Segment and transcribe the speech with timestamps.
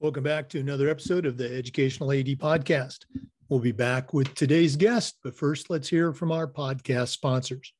[0.00, 2.98] Welcome back to another episode of the Educational AD Podcast.
[3.48, 7.72] We'll be back with today's guest, but first, let's hear from our podcast sponsors.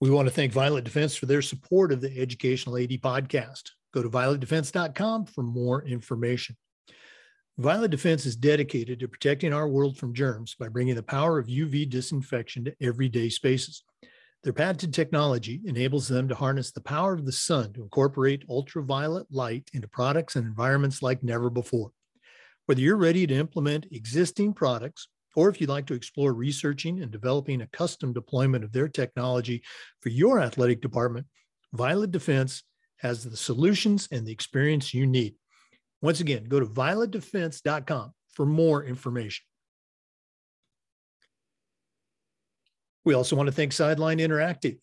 [0.00, 3.70] We want to thank Violet Defense for their support of the Educational AD Podcast.
[3.92, 6.56] Go to violetdefense.com for more information.
[7.56, 11.46] Violet Defense is dedicated to protecting our world from germs by bringing the power of
[11.46, 13.84] UV disinfection to everyday spaces.
[14.44, 19.26] Their patented technology enables them to harness the power of the sun to incorporate ultraviolet
[19.30, 21.92] light into products and environments like never before.
[22.66, 27.10] Whether you're ready to implement existing products or if you'd like to explore researching and
[27.10, 29.62] developing a custom deployment of their technology
[30.00, 31.26] for your athletic department,
[31.72, 32.64] Violet Defense
[32.98, 35.36] has the solutions and the experience you need.
[36.02, 39.44] Once again, go to violetdefense.com for more information.
[43.04, 44.78] We also want to thank Sideline Interactive.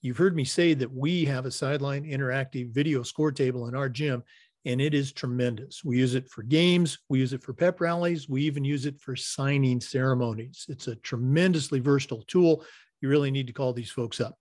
[0.00, 3.90] You've heard me say that we have a Sideline Interactive video score table in our
[3.90, 4.22] gym,
[4.64, 5.84] and it is tremendous.
[5.84, 8.98] We use it for games, we use it for pep rallies, we even use it
[8.98, 10.64] for signing ceremonies.
[10.70, 12.64] It's a tremendously versatile tool.
[13.02, 14.38] You really need to call these folks up.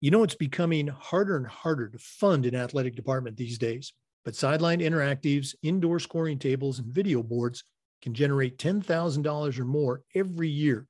[0.00, 3.92] You know, it's becoming harder and harder to fund an athletic department these days,
[4.24, 7.62] but Sideline Interactive's indoor scoring tables and video boards
[8.00, 10.86] can generate $10,000 or more every year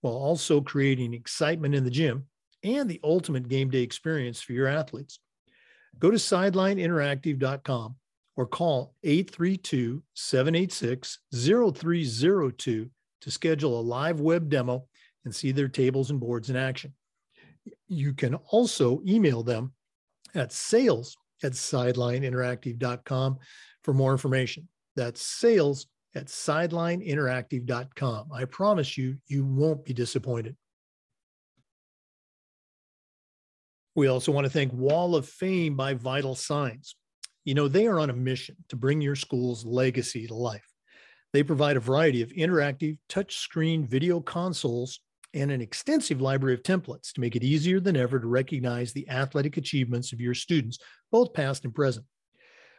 [0.00, 2.26] while also creating excitement in the gym
[2.62, 5.18] and the ultimate game day experience for your athletes.
[5.98, 7.96] Go to sidelineinteractive.com
[8.36, 12.90] or call 832 786 0302
[13.20, 14.86] to schedule a live web demo
[15.24, 16.94] and see their tables and boards in action.
[17.88, 19.72] You can also email them
[20.34, 23.38] at sales at sidelineinteractive.com
[23.82, 24.68] for more information.
[24.94, 28.32] That's sales at sidelineinteractive.com.
[28.32, 30.56] I promise you, you won't be disappointed.
[33.94, 36.96] We also want to thank Wall of Fame by Vital Signs.
[37.44, 40.64] You know, they are on a mission to bring your school's legacy to life.
[41.32, 45.00] They provide a variety of interactive touchscreen video consoles
[45.34, 49.08] and an extensive library of templates to make it easier than ever to recognize the
[49.08, 50.78] athletic achievements of your students,
[51.10, 52.06] both past and present.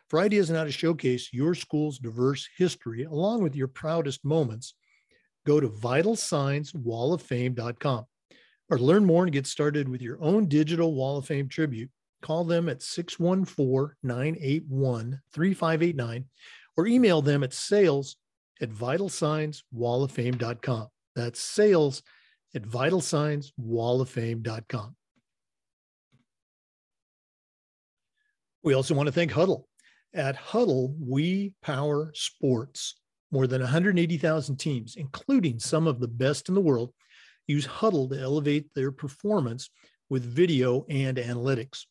[0.10, 4.74] For ideas on how to showcase your school's diverse history along with your proudest moments,
[5.46, 8.06] go to vitalsignswalloffame.com
[8.72, 11.92] or learn more and get started with your own digital Wall of Fame tribute.
[12.22, 16.26] Call them at 614 981 3589
[16.76, 18.16] or email them at sales
[18.62, 20.88] at vitalsignswalloffame.com.
[21.16, 22.02] That's sales
[22.56, 24.96] at vitalsignswalloffame.com.
[28.62, 29.64] We also want to thank Hudl.
[30.14, 32.96] At Hudl, we power sports.
[33.32, 36.94] More than 180,000 teams, including some of the best in the world,
[37.46, 39.70] use Hudl to elevate their performance
[40.10, 41.86] with video and analytics.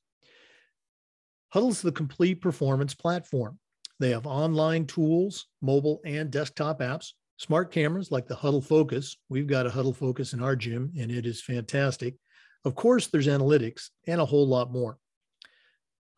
[1.54, 3.58] Hudl's the complete performance platform.
[4.00, 9.16] They have online tools, mobile and desktop apps, smart cameras like the Hudl Focus.
[9.28, 12.16] We've got a Hudl Focus in our gym, and it is fantastic.
[12.64, 14.98] Of course, there's analytics and a whole lot more.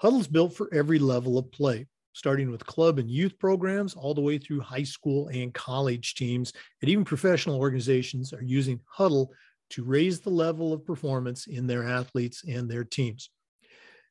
[0.03, 4.21] Hudl's built for every level of play, starting with club and youth programs all the
[4.21, 9.29] way through high school and college teams, and even professional organizations are using Hudl
[9.71, 13.31] to raise the level of performance in their athletes and their teams.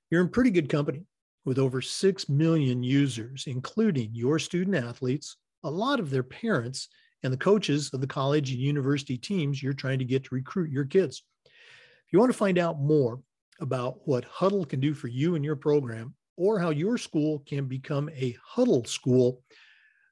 [0.09, 1.05] You're in pretty good company
[1.43, 6.87] with over 6 million users, including your student athletes, a lot of their parents,
[7.23, 10.71] and the coaches of the college and university teams you're trying to get to recruit
[10.71, 11.23] your kids.
[11.45, 13.19] If you want to find out more
[13.59, 17.65] about what Hudl can do for you and your program, or how your school can
[17.65, 19.41] become a Hudl school,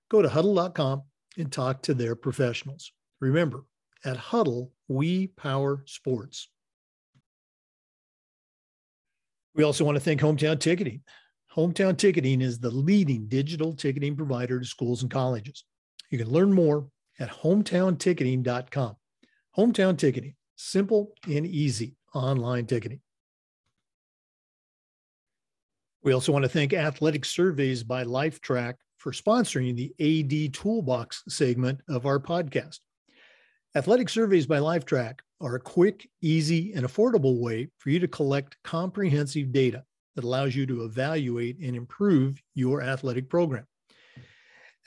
[0.10, 1.04] go to hudl.com
[1.38, 2.92] and talk to their professionals.
[3.20, 3.66] Remember,
[4.04, 6.50] at Hudl, we power sports.
[9.56, 11.02] We also want to thank Hometown Ticketing.
[11.56, 15.64] Hometown Ticketing is the leading digital ticketing provider to schools and colleges.
[16.12, 16.88] You can learn more
[17.20, 18.96] at hometownticketing.com.
[19.58, 23.02] Hometown Ticketing, simple and easy online ticketing.
[26.08, 31.82] We also want to thank Athletic Surveys by Lifetrack for sponsoring the AD Toolbox segment
[31.90, 32.80] of our podcast.
[33.76, 38.56] Athletic Surveys by Lifetrack are a quick, easy, and affordable way for you to collect
[38.64, 39.84] comprehensive data
[40.16, 43.68] that allows you to evaluate and improve your athletic program.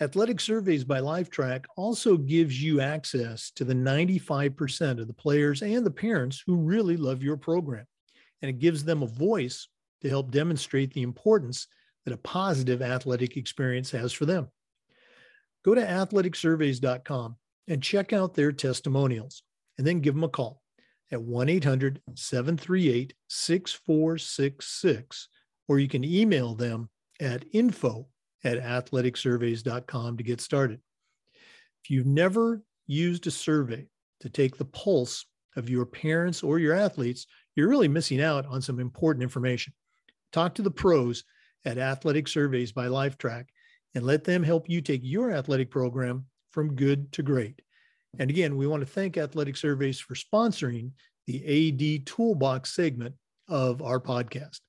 [0.01, 5.85] Athletic Surveys by Lifetrack also gives you access to the 95% of the players and
[5.85, 7.85] the parents who really love your program.
[8.41, 9.69] And it gives them a voice
[10.03, 11.67] to help demonstrate the importance
[12.05, 14.49] that a positive athletic experience has for them.
[15.65, 17.37] Go to athleticsurveys.com
[17.69, 19.43] and check out their testimonials
[19.79, 20.63] and then give them a call
[21.13, 25.29] at 1 800 738 6466
[25.69, 26.89] or you can email them
[27.21, 28.07] at info
[28.45, 30.81] at athleticsurveys.com to get started.
[31.85, 33.87] If you've never used a survey
[34.21, 35.27] to take the pulse
[35.57, 39.73] of your parents or your athletes, you're really missing out on some important information.
[40.33, 41.25] Talk to the pros
[41.65, 43.47] at Athletic Surveys by Lifetrack
[43.95, 47.61] and let them help you take your athletic program from good to great.
[48.19, 50.93] And again, we want to thank Athletic Surveys for sponsoring
[51.27, 53.15] the AD Toolbox segment
[53.49, 54.61] of our podcast.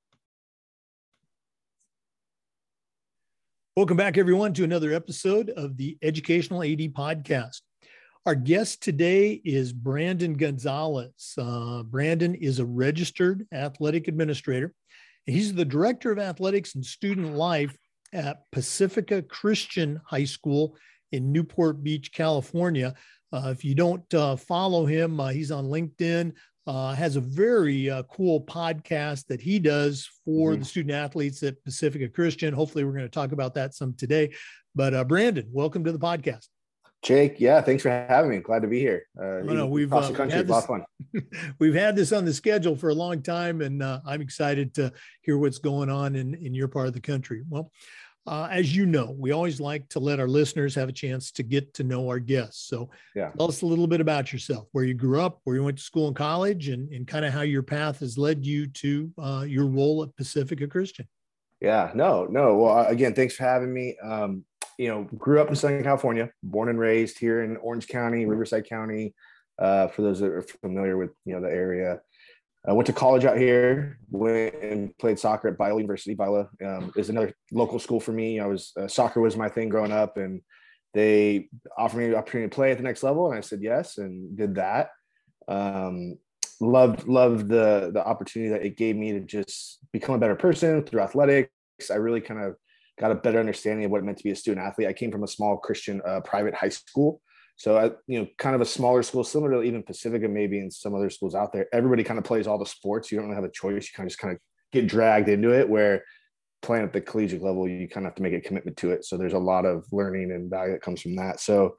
[3.75, 7.61] Welcome back, everyone, to another episode of the Educational AD Podcast.
[8.25, 11.33] Our guest today is Brandon Gonzalez.
[11.37, 14.73] Uh, Brandon is a registered athletic administrator.
[15.25, 17.77] He's the director of athletics and student life
[18.13, 20.75] at Pacifica Christian High School
[21.11, 22.93] in Newport Beach, California.
[23.31, 26.33] Uh, if you don't uh, follow him, uh, he's on LinkedIn.
[26.67, 30.59] Uh, has a very uh, cool podcast that he does for mm-hmm.
[30.59, 32.53] the student athletes at Pacifica Christian.
[32.53, 34.33] Hopefully, we're going to talk about that some today.
[34.75, 36.47] But uh, Brandon, welcome to the podcast.
[37.01, 38.37] Jake, yeah, thanks for having me.
[38.37, 39.07] Glad to be here.
[39.19, 40.85] Uh, no, no, we've uh, country, had this, fun.
[41.59, 44.93] we've had this on the schedule for a long time, and uh, I'm excited to
[45.21, 47.43] hear what's going on in in your part of the country.
[47.49, 47.71] Well,
[48.27, 51.43] uh, as you know, we always like to let our listeners have a chance to
[51.43, 52.67] get to know our guests.
[52.67, 53.31] So, yeah.
[53.31, 55.83] tell us a little bit about yourself, where you grew up, where you went to
[55.83, 59.45] school and college, and, and kind of how your path has led you to uh,
[59.47, 61.07] your role at Pacifica Christian.
[61.61, 62.57] Yeah, no, no.
[62.57, 63.97] Well, again, thanks for having me.
[64.03, 64.45] Um,
[64.81, 68.67] you know, grew up in Southern California, born and raised here in Orange County, Riverside
[68.67, 69.13] County.
[69.59, 72.01] Uh, for those that are familiar with you know the area,
[72.67, 73.99] I went to college out here.
[74.09, 76.15] Went and played soccer at Biola University.
[76.15, 78.39] Biola um, is another local school for me.
[78.39, 80.41] I was uh, soccer was my thing growing up, and
[80.95, 83.99] they offered me the opportunity to play at the next level, and I said yes
[83.99, 84.89] and did that.
[85.47, 86.17] Um,
[86.59, 90.81] loved loved the the opportunity that it gave me to just become a better person
[90.81, 91.51] through athletics.
[91.91, 92.55] I really kind of
[93.01, 94.87] got a better understanding of what it meant to be a student athlete.
[94.87, 97.19] I came from a small Christian uh, private high school.
[97.57, 100.69] So, I, you know, kind of a smaller school, similar to even Pacifica, maybe in
[100.69, 101.67] some other schools out there.
[101.73, 103.11] Everybody kind of plays all the sports.
[103.11, 103.87] You don't really have a choice.
[103.87, 104.39] You kind of just kind of
[104.71, 105.67] get dragged into it.
[105.67, 106.03] Where
[106.61, 109.03] playing at the collegiate level, you kind of have to make a commitment to it.
[109.03, 111.39] So there's a lot of learning and value that comes from that.
[111.39, 111.75] So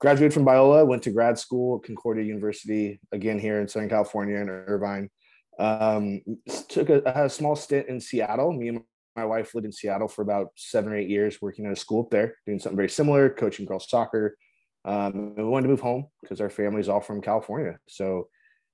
[0.00, 4.36] graduated from Biola, went to grad school at Concordia University, again here in Southern California
[4.36, 5.10] in Irvine.
[5.58, 6.22] Um,
[6.68, 8.52] took a, a, small stint in Seattle.
[8.52, 8.80] Me and
[9.16, 12.02] my wife lived in Seattle for about seven or eight years, working at a school
[12.02, 14.36] up there, doing something very similar, coaching girls soccer.
[14.84, 17.78] Um, we wanted to move home because our family's all from California.
[17.88, 18.28] So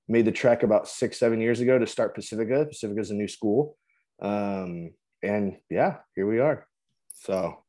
[0.07, 2.65] made the trek about six, seven years ago to start Pacifica.
[2.65, 3.75] Pacifica is a new school.
[4.21, 4.91] Um,
[5.21, 6.65] and yeah, here we are.
[7.13, 7.63] So.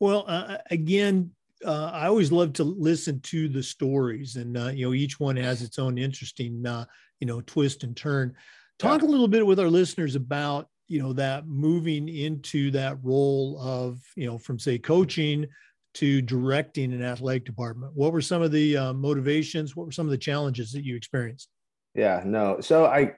[0.00, 1.30] Well, uh, again,
[1.64, 5.36] uh, I always love to listen to the stories, and uh, you know each one
[5.36, 6.86] has its own interesting, uh,
[7.20, 8.34] you know, twist and turn.
[8.78, 9.08] Talk yeah.
[9.08, 13.98] a little bit with our listeners about you know that moving into that role of
[14.14, 15.46] you know from say coaching
[15.94, 17.92] to directing an athletic department?
[17.94, 19.74] What were some of the uh, motivations?
[19.74, 21.48] What were some of the challenges that you experienced?
[21.94, 22.60] Yeah no.
[22.60, 23.14] So i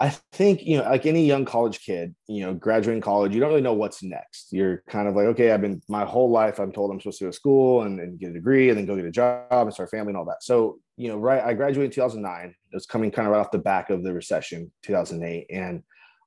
[0.00, 3.50] i think you know like any young college kid you know graduating college you don't
[3.50, 4.48] really know what's next.
[4.50, 7.26] You're kind of like okay i've been my whole life i'm told i'm supposed to
[7.26, 9.72] go to school and, and get a degree and then go get a job and
[9.72, 10.42] start family and all that.
[10.42, 13.50] So you know right i graduated in 2009 it was coming kind of right off
[13.52, 15.82] the back of the recession 2008 and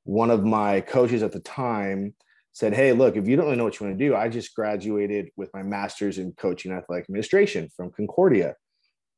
[0.08, 2.14] one of my coaches at the time
[2.54, 4.56] said, Hey, look, if you don't really know what you want to do, I just
[4.56, 8.56] graduated with my master's in coaching athletic administration from Concordia.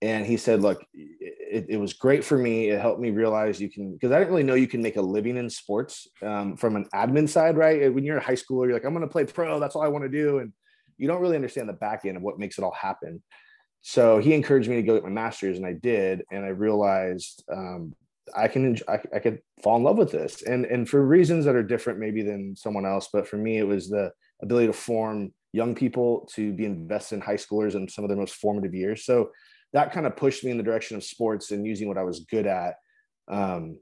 [0.02, 2.70] And he said, Look, it, it was great for me.
[2.70, 5.02] It helped me realize you can, because I didn't really know you can make a
[5.02, 7.94] living in sports um, from an admin side, right?
[7.94, 9.60] When you're in high school, you're like, I'm going to play pro.
[9.60, 10.40] That's all I want to do.
[10.40, 10.52] And
[10.98, 13.22] you don't really understand the back end of what makes it all happen.
[13.82, 16.24] So he encouraged me to go get my master's, and I did.
[16.32, 17.94] And I realized um,
[18.36, 20.42] I can I, I could fall in love with this.
[20.44, 23.68] And and for reasons that are different maybe than someone else but for me it
[23.68, 28.04] was the ability to form young people to be invested in high schoolers in some
[28.04, 29.06] of their most formative years.
[29.06, 29.32] So
[29.74, 32.22] that kind of pushed me in the direction of sports and using what I was
[32.22, 32.76] good at
[33.28, 33.78] um,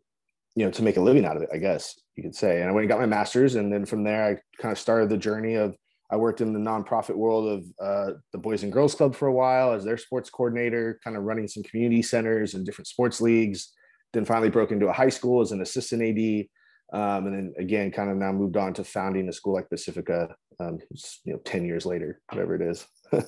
[0.56, 2.62] you know to make a living out of it I guess you could say.
[2.62, 5.10] And I went and got my master's and then from there I kind of started
[5.10, 5.76] the journey of
[6.10, 9.34] I worked in the nonprofit world of uh, the Boys and Girls Club for a
[9.34, 13.74] while as their sports coordinator, kind of running some community centers and different sports leagues
[14.14, 16.48] then finally broke into a high school as an assistant AD.
[16.94, 20.36] Um, and then again, kind of now moved on to founding a school like Pacifica,
[20.60, 20.80] um,
[21.26, 22.86] you know, 10 years later, whatever it is.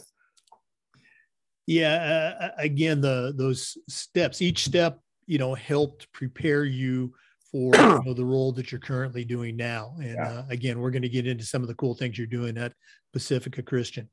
[1.67, 2.39] yeah.
[2.41, 7.13] Uh, again, the, those steps, each step, you know, helped prepare you
[7.51, 9.95] for you know, the role that you're currently doing now.
[9.97, 10.29] And yeah.
[10.29, 12.73] uh, again, we're going to get into some of the cool things you're doing at
[13.13, 14.09] Pacifica Christian.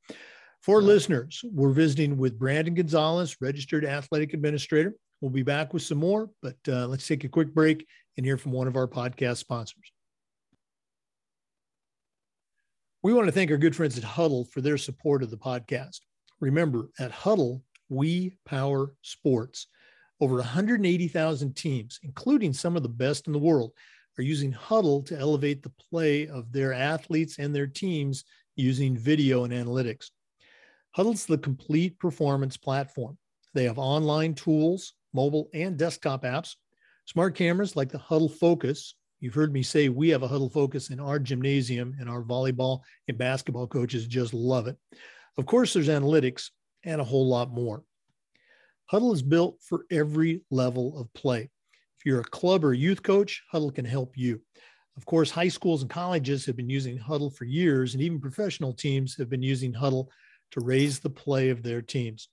[0.63, 0.89] For yeah.
[0.89, 4.95] listeners, we're visiting with Brandon Gonzalez, registered athletic administrator.
[5.21, 8.37] We'll be back with some more, but uh, let's take a quick break and hear
[8.37, 9.93] from one of our podcast sponsors.
[13.03, 16.01] We want to thank our good friends at Hudl for their support of the podcast.
[16.41, 19.69] Remember, at Hudl, we power sports.
[20.21, 23.73] Over 180,000 teams, including some of the best in the world,
[24.19, 28.25] are using Hudl to elevate the play of their athletes and their teams
[28.57, 30.11] using video and analytics.
[30.97, 33.19] Hudl's the complete performance platform.
[33.55, 36.55] They have online tools, mobile and desktop apps,
[37.07, 38.95] smart cameras like the Hudl Focus.
[39.19, 42.83] You've heard me say we have a Hudl Focus in our gymnasium, and our volleyball
[43.09, 44.77] and basketball coaches just love it.
[45.39, 46.51] Of course, there's analytics
[46.85, 47.83] and a whole lot more.
[48.93, 51.51] Hudl is built for every level of play.
[51.99, 54.41] If you're a club or youth coach, Hudl can help you.
[54.99, 58.75] Of course, high schools and colleges have been using Hudl for years, and even professional
[58.75, 60.09] teams have been using Hudl
[60.53, 62.29] to raise the play of their teams.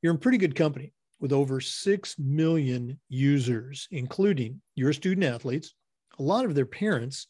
[0.00, 5.72] You're in pretty good company with over 6 million users, including your student athletes,
[6.18, 7.28] a lot of their parents,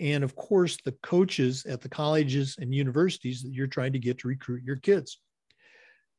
[0.00, 4.18] and of course, the coaches at the colleges and universities that you're trying to get
[4.18, 5.20] to recruit your kids.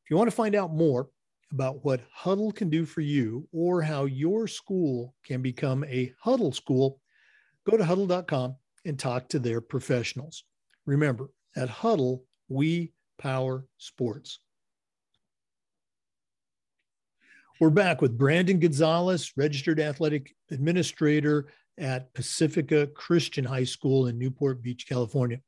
[0.04, 1.08] If you want to find out more
[1.50, 6.54] about what Hudl can do for you or how your school can become a Hudl
[6.54, 7.00] school,
[7.68, 8.54] go to hudl.com
[8.84, 10.44] and talk to their professionals.
[10.86, 14.38] Remember, at Hudl, we power sports.
[17.58, 21.46] We're back with Brandon Gonzalez, registered athletic administrator
[21.78, 25.40] at Pacifica Christian High School in Newport Beach, California.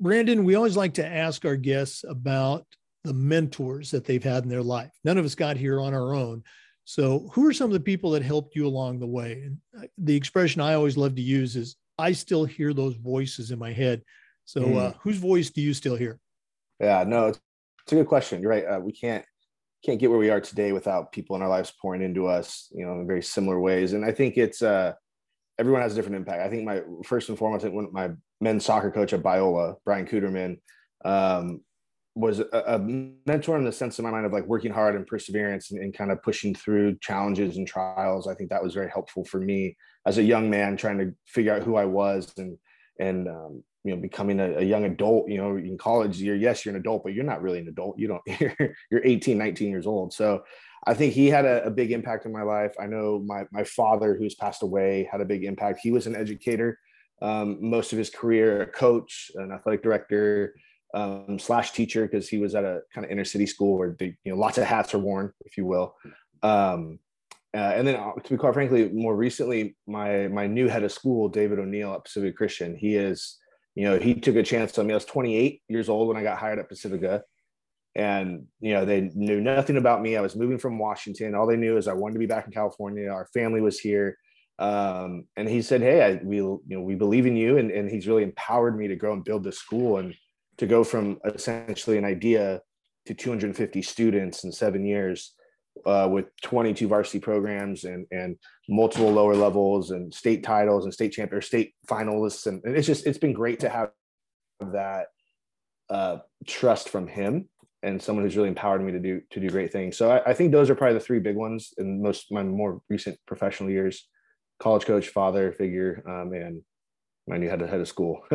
[0.00, 2.66] Brandon, we always like to ask our guests about
[3.04, 4.90] the mentors that they've had in their life.
[5.04, 6.42] None of us got here on our own.
[6.84, 9.42] So, who are some of the people that helped you along the way?
[9.44, 13.52] And uh, the expression I always love to use is I still hear those voices
[13.52, 14.02] in my head.
[14.46, 14.76] So, mm.
[14.76, 16.18] uh, whose voice do you still hear?
[16.80, 17.40] Yeah, no, it's,
[17.84, 18.42] it's a good question.
[18.42, 18.64] You're right.
[18.66, 19.24] Uh, we can't
[19.84, 22.86] can't get where we are today without people in our lives pouring into us, you
[22.86, 23.92] know, in very similar ways.
[23.92, 24.94] And I think it's uh,
[25.58, 26.42] everyone has a different impact.
[26.42, 28.10] I think my first and foremost, I think my
[28.40, 30.58] men's soccer coach at Biola, Brian Cooterman,
[31.04, 31.60] um,
[32.14, 35.06] was a, a, mentor in the sense of my mind of like working hard and
[35.06, 38.28] perseverance and, and, kind of pushing through challenges and trials.
[38.28, 39.76] I think that was very helpful for me
[40.06, 42.56] as a young man trying to figure out who I was and
[43.00, 45.28] and um, you know becoming a, a, young adult.
[45.28, 47.98] You know, in college, you're yes, you're an adult, but you're not really an adult.
[47.98, 48.22] You don't.
[48.40, 50.12] You're, you're 18, 19 years old.
[50.12, 50.44] So
[50.86, 52.74] I think he had a, a big impact in my life.
[52.80, 55.80] I know my my father, who's passed away, had a big impact.
[55.82, 56.78] He was an educator
[57.22, 60.54] um, most of his career, a coach, an athletic director
[60.92, 64.14] um, slash teacher because he was at a kind of inner city school where the,
[64.24, 65.94] you know lots of hats are worn, if you will.
[66.42, 66.98] Um,
[67.54, 70.92] uh, and then, uh, to be quite frankly, more recently, my my new head of
[70.92, 73.38] school, David O'Neill at Pacifica Christian, he is,
[73.74, 74.92] you know, he took a chance on me.
[74.92, 77.22] I was 28 years old when I got hired at Pacifica,
[77.96, 80.16] and you know they knew nothing about me.
[80.16, 81.34] I was moving from Washington.
[81.34, 83.08] All they knew is I wanted to be back in California.
[83.08, 84.16] Our family was here,
[84.58, 87.90] um, and he said, "Hey, I, we you know we believe in you," and and
[87.90, 90.14] he's really empowered me to go and build this school and
[90.58, 92.60] to go from essentially an idea
[93.06, 95.34] to 250 students in seven years
[95.86, 98.36] uh, with 22 varsity programs and and
[98.68, 102.46] multiple lower levels and state titles and state champion or state finalists.
[102.46, 103.90] And, and, it's just it's been great to have
[104.72, 105.06] that
[105.90, 107.48] uh, trust from him
[107.82, 109.96] and someone who's really empowered me to do to do great things.
[109.96, 112.80] So I, I think those are probably the three big ones in most my more
[112.88, 114.08] recent professional years.
[114.60, 116.62] College coach father figure um, and
[117.26, 118.22] my new head of head of school.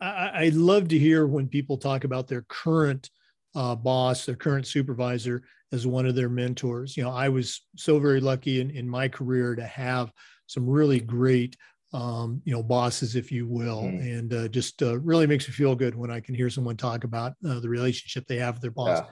[0.00, 3.08] I, I love to hear when people talk about their current
[3.54, 5.42] uh, boss, their current supervisor
[5.72, 6.96] as one of their mentors.
[6.96, 10.12] You know, I was so very lucky in, in my career to have
[10.46, 11.56] some really great,
[11.92, 14.00] um, you know, bosses, if you will, mm.
[14.00, 17.04] and uh, just uh, really makes me feel good when I can hear someone talk
[17.04, 19.02] about uh, the relationship they have with their boss.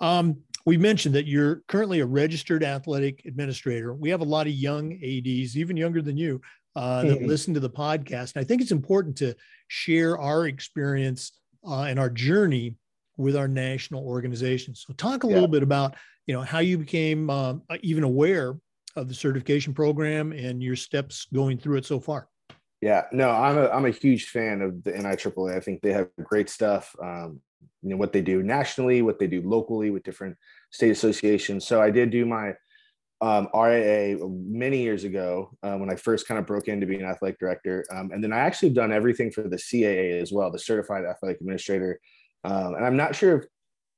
[0.00, 0.18] Yeah.
[0.18, 3.94] Um, we mentioned that you're currently a registered athletic administrator.
[3.94, 6.40] We have a lot of young ADs, even younger than you,
[6.74, 7.26] uh, that mm-hmm.
[7.26, 8.34] listen to the podcast.
[8.34, 9.34] And I think it's important to
[9.68, 11.32] share our experience
[11.66, 12.76] uh, and our journey
[13.16, 14.84] with our national organizations.
[14.86, 15.34] So, talk a yeah.
[15.34, 15.94] little bit about
[16.26, 18.56] you know how you became um, uh, even aware
[18.96, 22.28] of the certification program and your steps going through it so far.
[22.80, 25.56] Yeah, no, I'm a I'm a huge fan of the NIAAA.
[25.56, 26.94] I think they have great stuff.
[27.02, 27.40] Um,
[27.82, 30.36] you know what they do nationally, what they do locally with different
[30.70, 31.66] state associations.
[31.66, 32.54] So I did do my
[33.20, 37.08] um, RAA many years ago uh, when I first kind of broke into being an
[37.08, 37.84] athletic director.
[37.90, 41.04] Um, and then I actually have done everything for the CAA as well, the Certified
[41.04, 42.00] Athletic Administrator.
[42.44, 43.46] Um, and I'm not sure if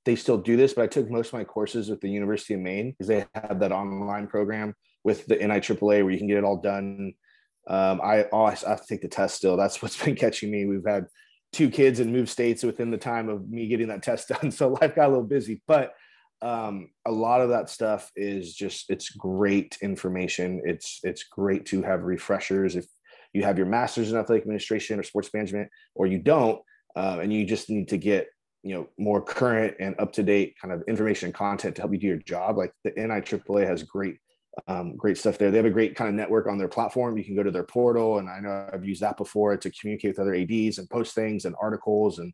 [0.05, 2.61] they still do this, but I took most of my courses with the University of
[2.61, 4.75] Maine because they have that online program
[5.05, 7.13] with the NIAAA where you can get it all done.
[7.69, 9.57] Um, I, oh, I have to take the test still.
[9.57, 10.65] That's what's been catching me.
[10.67, 11.07] We've had
[11.53, 14.51] two kids and moved states within the time of me getting that test done.
[14.51, 15.95] So life got a little busy, but
[16.43, 20.61] um, a lot of that stuff is just it's great information.
[20.65, 22.87] It's it's great to have refreshers if
[23.33, 26.61] you have your master's in athletic administration or sports management, or you don't,
[26.95, 28.29] um, and you just need to get
[28.67, 31.93] you know more current and up to date kind of information and content to help
[31.93, 32.57] you do your job.
[32.57, 34.19] Like the NIAAA has great
[34.67, 35.51] um, great stuff there.
[35.51, 37.17] They have a great kind of network on their platform.
[37.17, 40.13] You can go to their portal, and I know I've used that before to communicate
[40.13, 42.33] with other ads and post things and articles and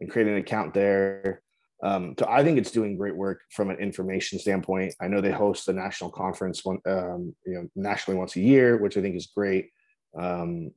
[0.00, 1.42] and create an account there.
[1.82, 4.94] Um, so I think it's doing great work from an information standpoint.
[5.00, 8.76] I know they host the national conference one, um, you know, nationally once a year,
[8.76, 9.70] which I think is great.
[10.16, 10.70] Um,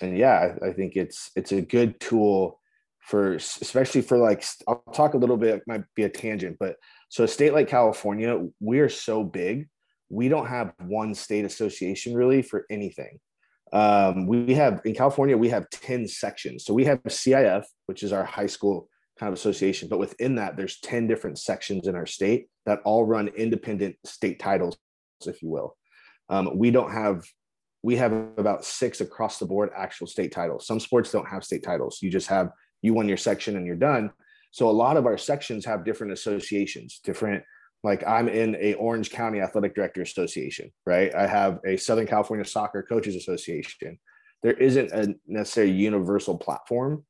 [0.00, 2.58] and yeah, I, I, think it's it's a good tool
[3.06, 5.56] for especially for like I'll talk a little bit.
[5.56, 6.76] It might be a tangent, but
[7.08, 9.68] so a state like California, we are so big,
[10.08, 13.18] we don't have one state association really for anything.
[13.72, 16.64] Um, we have in California, we have 10 sections.
[16.64, 20.56] So we have CIF, which is our high school kind of association, but within that,
[20.56, 24.76] there's 10 different sections in our state that all run independent state titles,
[25.26, 25.76] if you will.
[26.28, 27.24] Um, we don't have,
[27.82, 30.66] we have about six across the board actual state titles.
[30.66, 32.00] Some sports don't have state titles.
[32.02, 32.50] You just have,
[32.86, 34.10] you won your section and you're done.
[34.52, 37.42] So a lot of our sections have different associations, different
[37.82, 41.14] like I'm in a Orange County Athletic Director Association, right?
[41.14, 43.98] I have a Southern California Soccer Coaches Association.
[44.42, 47.04] There isn't a necessary universal platform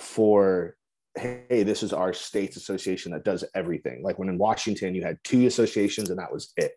[0.00, 0.76] for
[1.18, 4.02] hey, this is our state's association that does everything.
[4.02, 6.72] Like when in Washington, you had two associations and that was it.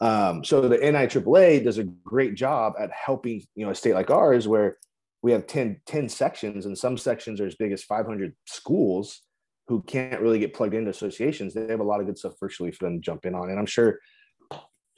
[0.00, 4.10] Um, so the NIAAA does a great job at helping, you know, a state like
[4.10, 4.78] ours where
[5.24, 9.22] we have 10, 10 sections and some sections are as big as 500 schools
[9.68, 12.70] who can't really get plugged into associations, they have a lot of good stuff virtually
[12.70, 13.48] for them to jump in on.
[13.48, 14.00] And I'm sure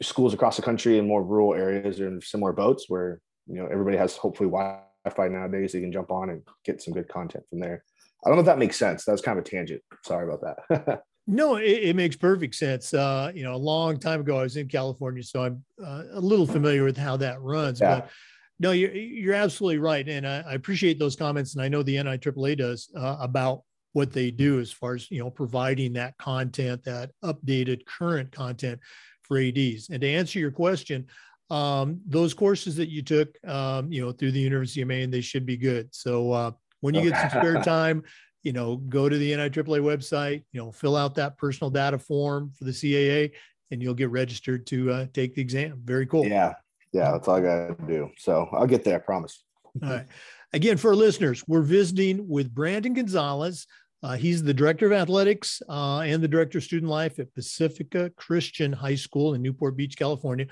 [0.02, 3.68] schools across the country in more rural areas are in similar boats where you know
[3.70, 5.70] everybody has hopefully Wi-Fi nowadays.
[5.70, 7.84] They can jump on and get some good content from there.
[8.24, 9.04] I don't know if that makes sense.
[9.04, 9.82] That was kind of a tangent.
[10.04, 11.02] Sorry about that.
[11.28, 12.92] no, it, it, makes perfect sense.
[12.92, 16.20] Uh, you know, a long time ago, I was in California, so I'm uh, a
[16.20, 17.80] little familiar with how that runs.
[17.80, 18.00] Yeah.
[18.00, 18.10] But
[18.58, 20.08] no, you're, you're absolutely right.
[20.08, 21.54] And I, I, appreciate those comments.
[21.54, 23.62] And I know the NIAAA does uh, about
[23.96, 28.78] what they do as far as you know providing that content that updated current content
[29.22, 31.06] for ads and to answer your question
[31.48, 35.22] um, those courses that you took um, you know through the university of maine they
[35.22, 36.50] should be good so uh,
[36.82, 38.02] when you get some spare time
[38.42, 42.52] you know go to the niaaa website you know fill out that personal data form
[42.54, 43.32] for the caa
[43.70, 46.52] and you'll get registered to uh, take the exam very cool yeah
[46.92, 49.44] yeah that's all i gotta do so i'll get there i promise
[49.82, 50.06] all right
[50.52, 53.66] again for our listeners we're visiting with brandon gonzalez
[54.02, 58.10] uh, he's the director of athletics uh, and the director of student life at Pacifica
[58.10, 60.46] Christian High School in Newport Beach, California.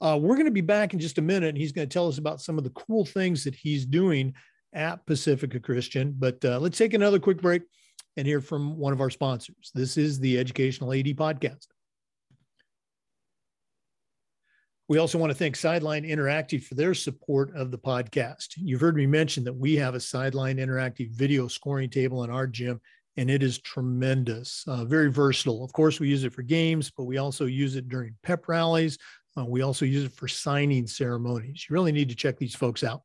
[0.00, 2.08] Uh, we're going to be back in just a minute, and he's going to tell
[2.08, 4.34] us about some of the cool things that he's doing
[4.72, 6.14] at Pacifica Christian.
[6.16, 7.62] But uh, let's take another quick break
[8.16, 9.70] and hear from one of our sponsors.
[9.74, 11.66] This is the Educational AD Podcast.
[14.88, 18.54] We also want to thank Sideline Interactive for their support of the podcast.
[18.56, 22.46] You've heard me mention that we have a Sideline Interactive video scoring table in our
[22.46, 22.80] gym,
[23.18, 25.62] and it is tremendous, uh, very versatile.
[25.62, 28.96] Of course, we use it for games, but we also use it during pep rallies.
[29.36, 31.66] Uh, we also use it for signing ceremonies.
[31.68, 33.02] You really need to check these folks out.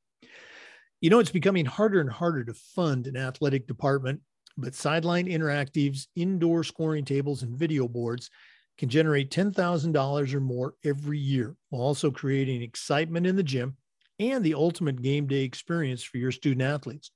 [1.02, 4.22] You know, it's becoming harder and harder to fund an athletic department,
[4.56, 8.30] but Sideline Interactive's indoor scoring tables and video boards
[8.78, 13.78] can generate $10,000 or more every year while also creating excitement in the gym
[14.20, 17.12] and the ultimate game day experience for your student athletes.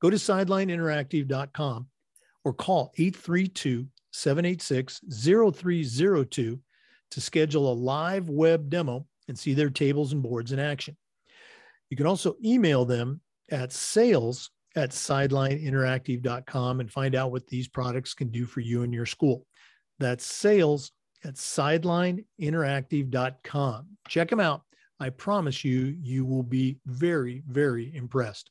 [0.00, 1.86] Go to sidelineinteractive.com
[2.44, 6.60] or call 832 786 0302
[7.10, 10.96] to schedule a live web demo and see their tables and boards in action.
[11.90, 18.14] You can also email them at sales at sidelineinteractive.com and find out what these products
[18.14, 19.46] can do for you and your school.
[20.02, 20.90] That's sales
[21.24, 23.86] at sidelineinteractive.com.
[24.08, 24.62] Check them out.
[24.98, 28.50] I promise you, you will be very, very impressed.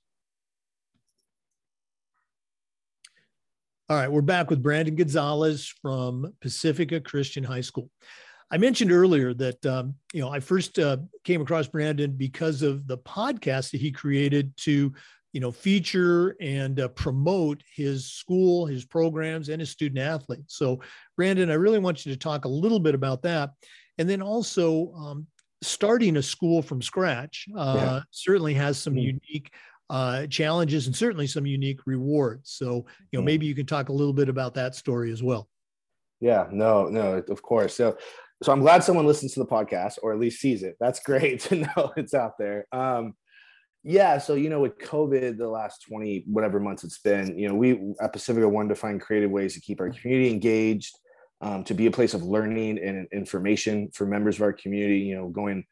[3.90, 7.90] All right, we're back with Brandon Gonzalez from Pacifica Christian High School.
[8.50, 12.88] I mentioned earlier that um, you know I first uh, came across Brandon because of
[12.88, 14.94] the podcast that he created to
[15.34, 20.58] you know, feature and uh, promote his school, his programs, and his student athletes.
[20.58, 20.82] So,
[21.16, 23.52] Brandon, I really want you to talk a little bit about that.
[23.98, 25.28] And then also, um,
[25.62, 28.00] starting a school from scratch uh, yeah.
[28.12, 29.18] certainly has some mm-hmm.
[29.30, 29.52] unique
[29.90, 32.52] uh, challenges and certainly some unique rewards.
[32.52, 32.76] So, you
[33.14, 33.26] know, mm-hmm.
[33.26, 35.48] maybe you can talk a little bit about that story as well.
[36.20, 37.76] Yeah, no, no, of course.
[37.76, 37.98] So,
[38.44, 40.78] so I'm glad someone listens to the podcast or at least sees it.
[40.80, 42.68] That's great to know it's out there.
[42.72, 43.14] Um,
[43.84, 47.56] yeah, so you know, with COVID, the last 20 whatever months it's been, you know,
[47.56, 50.94] we at Pacifica wanted to find creative ways to keep our community engaged,
[51.42, 55.00] um, to be a place of learning and information for members of our community.
[55.00, 55.64] You know, going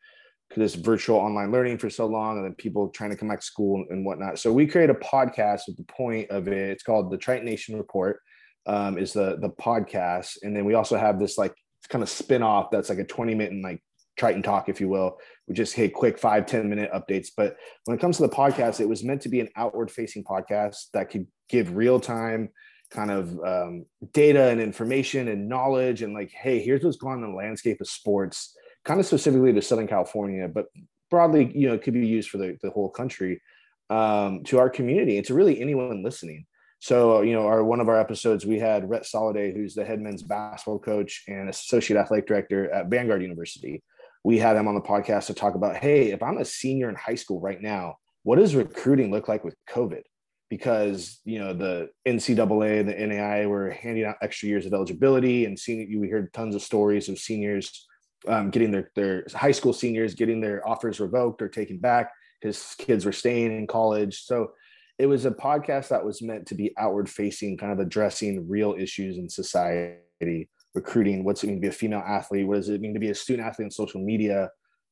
[0.54, 3.40] to this virtual online learning for so long and then people trying to come back
[3.40, 4.40] to school and whatnot.
[4.40, 6.72] So we create a podcast with the point of it.
[6.72, 8.20] It's called the Triton Nation Report
[8.66, 10.38] um, is the, the podcast.
[10.42, 11.54] And then we also have this like
[11.90, 13.82] kind of spin off that's like a 20 minute like
[14.20, 15.18] Triton talk, if you will.
[15.48, 17.30] We just hit quick five ten minute updates.
[17.36, 20.24] But when it comes to the podcast, it was meant to be an outward facing
[20.24, 22.50] podcast that could give real time
[22.92, 27.24] kind of um, data and information and knowledge and like, hey, here's what's going on
[27.24, 28.56] in the landscape of sports
[28.86, 30.68] kind of specifically to Southern California, but
[31.10, 33.42] broadly, you know, it could be used for the, the whole country
[33.90, 36.46] um, to our community and to really anyone listening.
[36.80, 40.00] So, you know, our one of our episodes, we had Rhett Soliday, who's the head
[40.00, 43.84] men's basketball coach and associate athletic director at Vanguard University.
[44.24, 46.96] We had him on the podcast to talk about, hey, if I'm a senior in
[46.96, 50.02] high school right now, what does recruiting look like with COVID?
[50.50, 55.46] Because you know the NCAA and the NAIA were handing out extra years of eligibility,
[55.46, 57.88] and seeing you we heard tons of stories of seniors
[58.28, 62.76] um, getting their their high school seniors getting their offers revoked or taken back because
[62.78, 64.24] kids were staying in college.
[64.24, 64.52] So
[64.98, 68.76] it was a podcast that was meant to be outward facing, kind of addressing real
[68.78, 71.24] issues in society, recruiting.
[71.24, 72.48] What's it mean to be a female athlete?
[72.48, 74.50] What does it mean to be a student athlete on social media?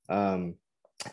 [0.10, 0.56] Um,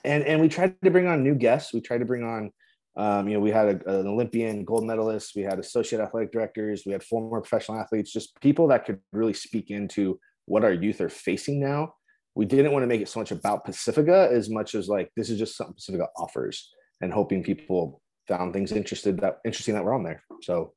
[0.05, 1.73] and and we tried to bring on new guests.
[1.73, 2.51] We tried to bring on.
[2.97, 6.85] Um, you know, we had a, an Olympian gold medalist, we had associate athletic directors,
[6.87, 11.01] we had former professional athletes, just people that could really speak into what our youth
[11.01, 11.93] are facing now
[12.35, 15.31] we didn't want to make it so much about Pacifica as much as like this
[15.31, 19.95] is just something Pacifica offers and hoping people found things interested that interesting that were
[19.95, 20.23] on there.
[20.43, 20.73] So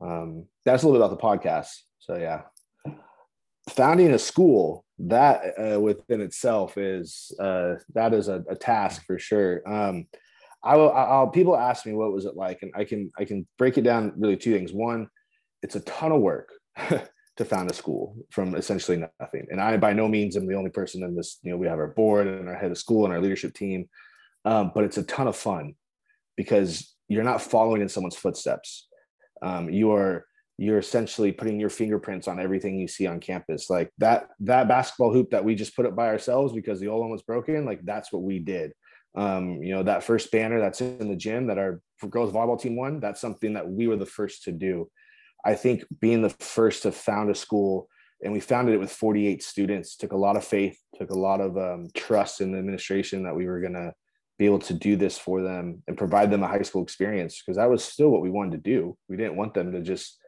[0.00, 1.70] um, that's a little bit about the podcast.
[1.98, 2.42] So yeah,
[3.70, 9.18] founding a school that uh, within itself is uh, that is a, a task for
[9.18, 9.62] sure.
[9.66, 10.06] Um,
[10.64, 10.92] I will.
[10.92, 13.82] I'll, people ask me what was it like, and I can I can break it
[13.82, 14.72] down really two things.
[14.72, 15.08] One,
[15.62, 16.50] it's a ton of work.
[17.36, 19.46] to found a school from essentially nothing.
[19.50, 21.38] And I, by no means, am the only person in this.
[21.42, 23.88] You know, we have our board and our head of school and our leadership team,
[24.44, 25.74] um, but it's a ton of fun
[26.36, 28.86] because you're not following in someone's footsteps.
[29.40, 30.26] Um, you are
[30.58, 33.70] you're essentially putting your fingerprints on everything you see on campus.
[33.70, 37.00] Like that that basketball hoop that we just put up by ourselves because the old
[37.00, 37.64] one was broken.
[37.64, 38.72] Like that's what we did.
[39.14, 42.76] Um, you know, that first banner that's in the gym that our girls volleyball team
[42.76, 43.00] won.
[43.00, 44.88] That's something that we were the first to do
[45.44, 47.88] I think being the first to found a school,
[48.22, 51.40] and we founded it with 48 students, took a lot of faith, took a lot
[51.40, 53.92] of um, trust in the administration that we were going to
[54.38, 57.56] be able to do this for them and provide them a high school experience because
[57.56, 58.96] that was still what we wanted to do.
[59.08, 60.18] We didn't want them to just,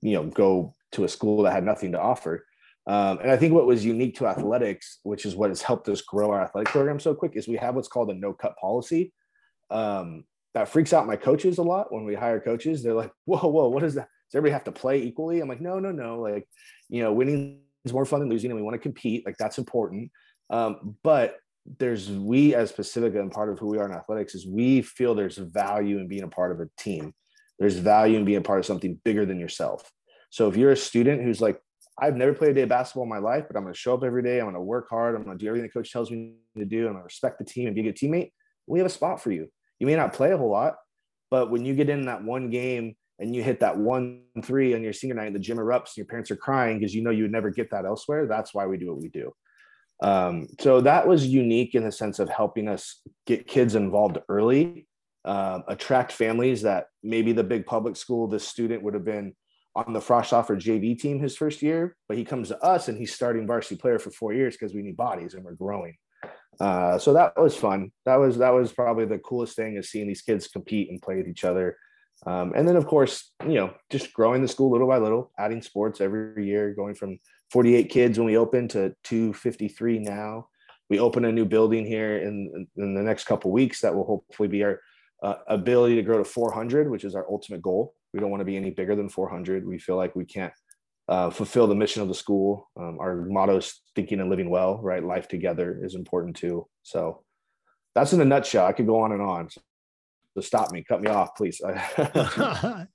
[0.00, 2.44] you know, go to a school that had nothing to offer.
[2.86, 6.00] Um, and I think what was unique to athletics, which is what has helped us
[6.00, 9.12] grow our athletic program so quick, is we have what's called a no cut policy.
[9.70, 12.82] Um, that freaks out my coaches a lot when we hire coaches.
[12.82, 14.08] They're like, whoa, whoa, what is that?
[14.28, 15.40] does everybody have to play equally?
[15.40, 16.20] I'm like, no, no, no.
[16.20, 16.46] Like,
[16.90, 19.24] you know, winning is more fun than losing, and we want to compete.
[19.24, 20.10] Like that's important.
[20.50, 21.38] Um, but
[21.78, 25.14] there's we as Pacifica and part of who we are in athletics is we feel
[25.14, 27.14] there's value in being a part of a team.
[27.58, 29.90] There's value in being part of something bigger than yourself.
[30.30, 31.60] So if you're a student who's like,
[32.00, 33.94] I've never played a day of basketball in my life, but I'm going to show
[33.94, 34.38] up every day.
[34.38, 35.16] I'm going to work hard.
[35.16, 36.86] I'm going to do everything the coach tells me to do.
[36.86, 38.30] I'm going to respect the team and be a good teammate.
[38.66, 39.48] We have a spot for you.
[39.80, 40.76] You may not play a whole lot,
[41.30, 44.82] but when you get in that one game and you hit that one three on
[44.82, 47.24] your senior night the gym erupts and your parents are crying because you know you
[47.24, 49.32] would never get that elsewhere that's why we do what we do
[50.00, 54.86] um, so that was unique in the sense of helping us get kids involved early
[55.28, 59.34] uh, attract families that maybe the big public school the student would have been
[59.76, 63.14] on the Froschhofer JV team his first year, but he comes to us and he's
[63.14, 65.94] starting varsity player for four years because we need bodies and we're growing.
[66.58, 67.92] Uh, so that was fun.
[68.06, 71.16] That was that was probably the coolest thing is seeing these kids compete and play
[71.16, 71.76] with each other.
[72.26, 75.60] Um, and then, of course, you know, just growing the school little by little, adding
[75.60, 77.18] sports every year, going from
[77.52, 80.48] 48 kids when we opened to 253 now.
[80.90, 84.48] We open a new building here in, in the next couple weeks that will hopefully
[84.48, 84.80] be our
[85.22, 87.94] uh, ability to grow to 400, which is our ultimate goal.
[88.12, 89.66] We don't want to be any bigger than 400.
[89.66, 90.52] We feel like we can't
[91.08, 92.68] uh, fulfill the mission of the school.
[92.76, 95.02] Um, our motto is thinking and living well, right?
[95.02, 96.66] Life together is important too.
[96.82, 97.24] So
[97.94, 98.66] that's in a nutshell.
[98.66, 99.50] I could go on and on.
[99.50, 99.60] So
[100.36, 101.60] to stop me, cut me off, please.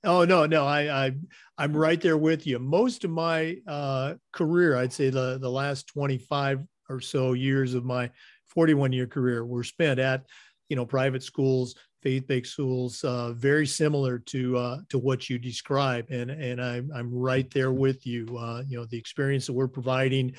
[0.04, 1.12] oh no, no, I, I
[1.58, 2.58] I'm right there with you.
[2.58, 7.84] Most of my uh, career, I'd say the the last 25 or so years of
[7.84, 8.10] my
[8.48, 10.24] 41 year career were spent at
[10.68, 16.06] you know private schools, faith-based schools, uh, very similar to uh, to what you describe,
[16.10, 18.26] and and I'm I'm right there with you.
[18.38, 20.36] Uh, you know the experience that we're providing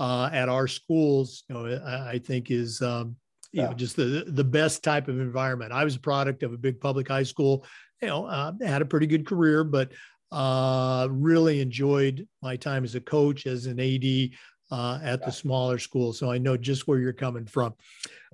[0.00, 3.16] uh, at our schools, you know, I, I think is um,
[3.52, 3.68] you yeah.
[3.68, 5.72] know just the the best type of environment.
[5.72, 7.66] I was a product of a big public high school.
[8.00, 9.90] You know, uh, had a pretty good career, but
[10.30, 14.30] uh, really enjoyed my time as a coach, as an AD.
[14.70, 16.12] uh, at the smaller school.
[16.12, 17.74] So I know just where you're coming from.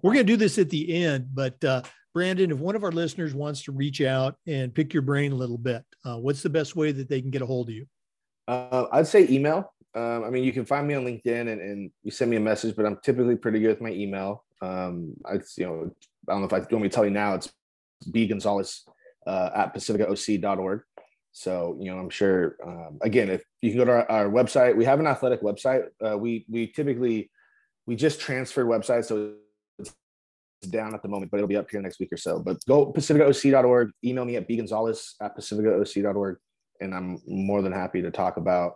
[0.02, 1.82] We're going to do this at the end, but uh,
[2.14, 5.34] Brandon, if one of our listeners wants to reach out and pick your brain a
[5.34, 7.86] little bit, uh, what's the best way that they can get a hold of you?
[8.46, 9.72] Uh, I'd say email.
[9.96, 12.40] Um, I mean, you can find me on LinkedIn and, and, you send me a
[12.40, 14.44] message, but I'm typically pretty good with my email.
[14.60, 15.90] Um, it's, you know,
[16.28, 17.52] I don't know if I want me to tell you now, it's
[18.10, 18.84] B Gonzalez
[19.26, 20.82] uh, at pacificaoc.org.
[21.32, 24.76] So, you know, I'm sure, um, again, if you can go to our, our website,
[24.76, 25.86] we have an athletic website.
[26.04, 27.30] Uh, we, we typically,
[27.86, 29.06] we just transferred websites.
[29.06, 29.34] So
[30.66, 32.38] down at the moment, but it'll be up here next week or so.
[32.38, 36.36] But go pacificaoc.org, email me at bgonzalez at pacificaoc.org.
[36.80, 38.74] And I'm more than happy to talk about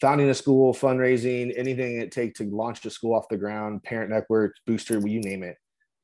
[0.00, 4.10] founding a school, fundraising, anything it take to launch a school off the ground, parent
[4.10, 5.56] network, booster, you name it.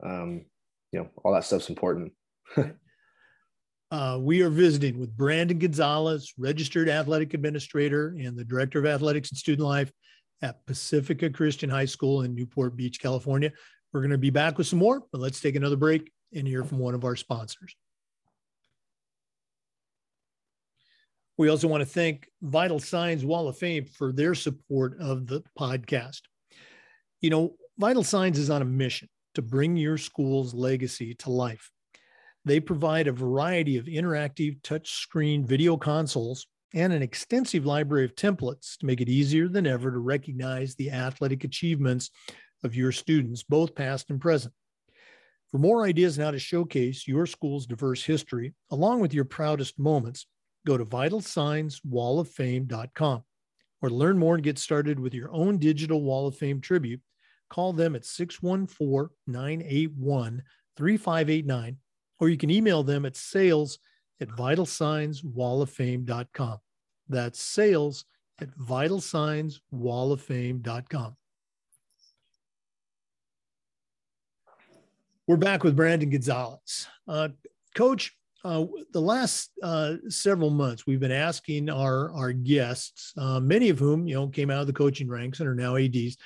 [0.04, 0.44] Um,
[0.92, 2.12] you know, all that stuff's important.
[3.90, 9.30] uh, we are visiting with Brandon Gonzalez, registered athletic administrator and the director of athletics
[9.30, 9.90] and student life
[10.42, 13.52] at Pacifica Christian High School in Newport Beach, California.
[13.96, 16.64] We're going to be back with some more, but let's take another break and hear
[16.64, 17.74] from one of our sponsors.
[21.38, 25.42] We also want to thank Vital Signs Wall of Fame for their support of the
[25.58, 26.20] podcast.
[27.22, 31.70] You know, Vital Signs is on a mission to bring your school's legacy to life.
[32.44, 38.76] They provide a variety of interactive touchscreen video consoles and an extensive library of templates
[38.76, 42.10] to make it easier than ever to recognize the athletic achievements
[42.64, 44.52] of your students, both past and present.
[45.50, 49.78] For more ideas on how to showcase your school's diverse history, along with your proudest
[49.78, 50.26] moments,
[50.66, 53.22] go to vitalsignswalloffame.com
[53.82, 57.00] or learn more and get started with your own digital Wall of Fame tribute.
[57.48, 60.42] Call them at 614 981
[60.76, 61.76] 3589,
[62.18, 63.78] or you can email them at sales
[64.20, 66.58] at vitalsignswalloffame.com.
[67.08, 68.04] That's sales
[68.40, 71.16] at vitalsignswalloffame.com.
[75.28, 76.86] We're back with Brandon Gonzalez.
[77.08, 77.30] Uh,
[77.74, 83.68] Coach, uh, the last uh, several months, we've been asking our our guests, uh, many
[83.68, 86.16] of whom you know came out of the coaching ranks and are now ads,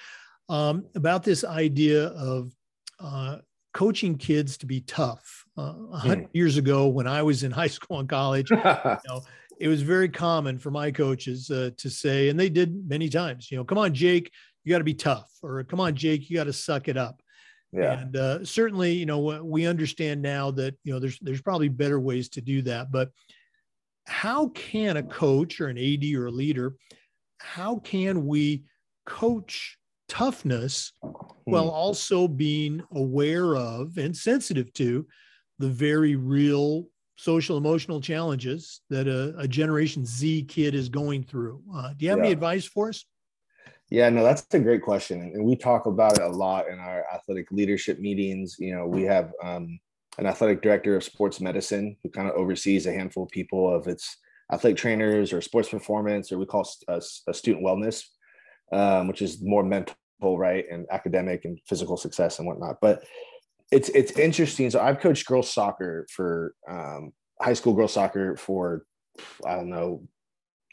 [0.50, 2.52] um, about this idea of
[2.98, 3.38] uh,
[3.72, 5.46] coaching kids to be tough.
[5.56, 6.34] Uh, hundred mm.
[6.34, 8.56] years ago, when I was in high school and college, you
[9.08, 9.22] know,
[9.58, 13.56] it was very common for my coaches to say, and they did many times, you
[13.56, 14.30] know, come on, Jake,
[14.62, 17.22] you got to be tough, or come on, Jake, you got to suck it up.
[17.72, 18.00] Yeah.
[18.00, 22.00] And uh, certainly, you know, we understand now that you know there's there's probably better
[22.00, 22.90] ways to do that.
[22.90, 23.10] But
[24.06, 26.74] how can a coach or an AD or a leader,
[27.38, 28.64] how can we
[29.06, 29.78] coach
[30.08, 30.92] toughness
[31.44, 31.70] while hmm.
[31.70, 35.06] also being aware of and sensitive to
[35.60, 41.62] the very real social emotional challenges that a, a Generation Z kid is going through?
[41.72, 42.24] Uh, do you have yeah.
[42.24, 43.04] any advice for us?
[43.90, 47.04] Yeah, no, that's a great question, and we talk about it a lot in our
[47.12, 48.54] athletic leadership meetings.
[48.58, 49.80] You know, we have um,
[50.16, 53.88] an athletic director of sports medicine who kind of oversees a handful of people of
[53.88, 54.16] its
[54.52, 58.04] athletic trainers or sports performance, or we call a, a student wellness,
[58.72, 62.76] um, which is more mental, right, and academic and physical success and whatnot.
[62.80, 63.02] But
[63.72, 64.70] it's it's interesting.
[64.70, 68.84] So I've coached girls soccer for um, high school girls soccer for
[69.44, 70.06] I don't know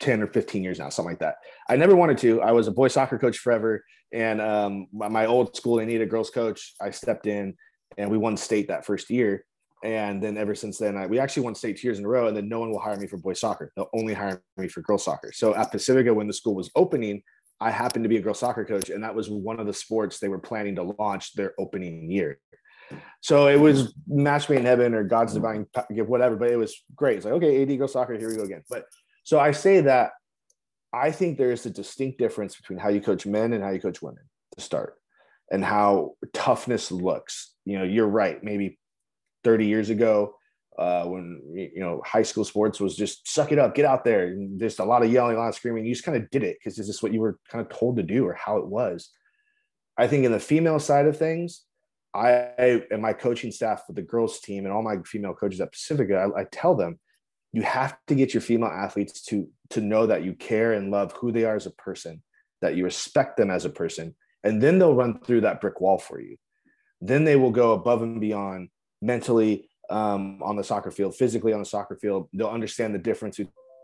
[0.01, 1.35] 10 or 15 years now, something like that.
[1.69, 2.41] I never wanted to.
[2.41, 3.83] I was a boy soccer coach forever.
[4.13, 6.73] And um, my old school, they needed a girls coach.
[6.81, 7.55] I stepped in
[7.97, 9.45] and we won state that first year.
[9.83, 12.27] And then ever since then, I, we actually won state two years in a row.
[12.27, 13.71] And then no one will hire me for boys soccer.
[13.75, 15.31] They'll only hire me for girls soccer.
[15.33, 17.21] So at Pacifica, when the school was opening,
[17.59, 18.89] I happened to be a girls soccer coach.
[18.89, 22.39] And that was one of the sports they were planning to launch their opening year.
[23.21, 26.37] So it was match made in heaven or God's divine whatever.
[26.37, 27.17] But it was great.
[27.17, 28.63] It's like, okay, AD girls soccer, here we go again.
[28.69, 28.85] But
[29.27, 30.11] so I say that
[30.93, 33.81] I think there is a distinct difference between how you coach men and how you
[33.81, 34.23] coach women
[34.55, 34.95] to start
[35.51, 37.53] and how toughness looks.
[37.65, 38.41] You know, you're right.
[38.41, 38.79] Maybe
[39.43, 40.35] 30 years ago,
[40.79, 44.27] uh, when you know high school sports was just suck it up, get out there,
[44.27, 45.85] and just a lot of yelling, a lot of screaming.
[45.85, 47.97] You just kind of did it because this is what you were kind of told
[47.97, 49.09] to do or how it was.
[49.97, 51.65] I think in the female side of things,
[52.13, 55.73] I and my coaching staff with the girls team and all my female coaches at
[55.73, 56.97] Pacifica, I, I tell them
[57.53, 61.11] you have to get your female athletes to to know that you care and love
[61.13, 62.21] who they are as a person
[62.61, 65.97] that you respect them as a person and then they'll run through that brick wall
[65.97, 66.37] for you.
[67.01, 68.69] Then they will go above and beyond
[69.01, 72.29] mentally um, on the soccer field physically on the soccer field.
[72.33, 73.39] They'll understand the difference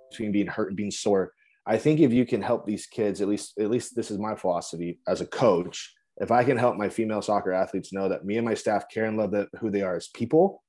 [0.10, 1.34] between being hurt and being sore.
[1.65, 4.36] I think if you can help these kids at least at least this is my
[4.36, 8.36] philosophy as a coach if i can help my female soccer athletes know that me
[8.36, 10.62] and my staff care and love that who they are as people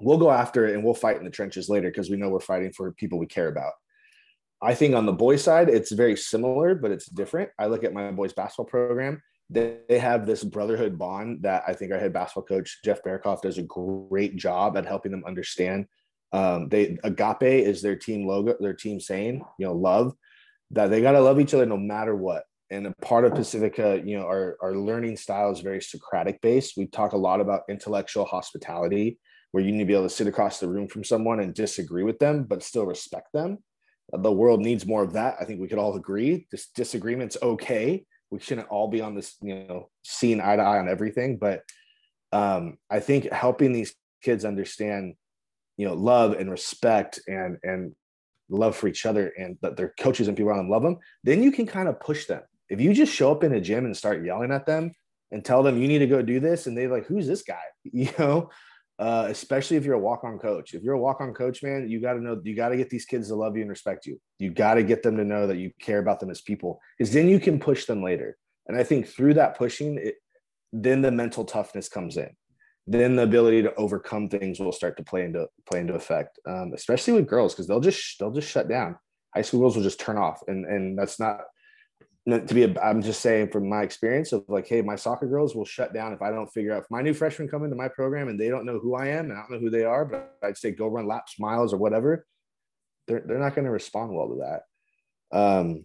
[0.00, 2.40] we'll go after it and we'll fight in the trenches later because we know we're
[2.40, 3.72] fighting for people we care about.
[4.62, 7.50] I think on the boys side, it's very similar, but it's different.
[7.58, 9.22] I look at my boys basketball program.
[9.50, 13.58] They, have this brotherhood bond that I think our head basketball coach, Jeff Bearkoff, does
[13.58, 15.86] a great job at helping them understand.
[16.32, 20.14] Um, they agape is their team logo, their team saying, you know, love
[20.70, 22.44] that they got to love each other no matter what.
[22.70, 26.76] And a part of Pacifica, you know, our, our learning style is very Socratic based.
[26.76, 29.18] We talk a lot about intellectual hospitality,
[29.54, 32.02] where you need to be able to sit across the room from someone and disagree
[32.02, 33.58] with them, but still respect them
[34.12, 35.36] the world needs more of that.
[35.40, 36.46] I think we could all agree.
[36.50, 38.04] This disagreement's okay.
[38.30, 41.38] We shouldn't all be on this, you know, seeing eye to eye on everything.
[41.38, 41.62] But
[42.32, 45.14] um, I think helping these kids understand,
[45.76, 47.94] you know, love and respect and and
[48.50, 51.42] love for each other and that their coaches and people around them love them, then
[51.42, 52.42] you can kind of push them.
[52.68, 54.92] If you just show up in a gym and start yelling at them
[55.30, 57.62] and tell them you need to go do this, and they're like, "Who's this guy?"
[57.92, 58.50] You know,
[58.98, 60.74] uh, especially if you're a walk-on coach.
[60.74, 63.04] If you're a walk-on coach, man, you got to know you got to get these
[63.04, 64.20] kids to love you and respect you.
[64.38, 67.12] You got to get them to know that you care about them as people, because
[67.12, 68.36] then you can push them later.
[68.66, 70.14] And I think through that pushing, it,
[70.72, 72.30] then the mental toughness comes in.
[72.86, 76.72] Then the ability to overcome things will start to play into play into effect, um,
[76.74, 78.96] especially with girls, because they'll just they'll just shut down.
[79.34, 81.40] High school girls will just turn off, and and that's not
[82.26, 85.54] to be a, i'm just saying from my experience of like hey my soccer girls
[85.54, 87.88] will shut down if i don't figure out if my new freshmen come into my
[87.88, 90.04] program and they don't know who i am and i don't know who they are
[90.04, 92.26] but i'd say go run laps miles or whatever
[93.06, 95.38] they're, they're not going to respond well to that.
[95.38, 95.84] Um,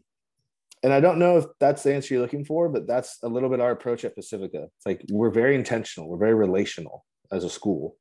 [0.84, 3.50] and i don't know if that's the answer you're looking for but that's a little
[3.50, 4.64] bit our approach at pacifica.
[4.78, 6.08] It's like we're very intentional.
[6.08, 7.98] We're very relational as a school.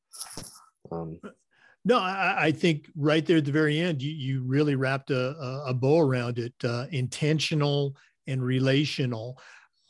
[0.92, 1.18] Um,
[1.84, 5.30] no, I, I, think right there at the very end, you, you really wrapped a,
[5.66, 6.52] a bow around it.
[6.62, 7.96] Uh, intentional
[8.28, 9.40] and relational.